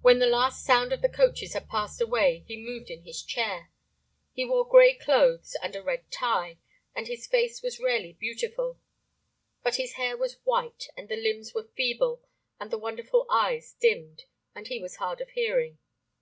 [0.00, 3.70] When the last sound of the coaches had passed away he moved in his chair.
[4.32, 6.56] He wore grey clothes and a red tie,
[6.94, 8.78] and his face was rarely beautiful,
[9.62, 12.22] but the hair was white and the limbs were feeble,
[12.58, 15.76] and the wonderful eyes dimmed, and he was hard of hearing.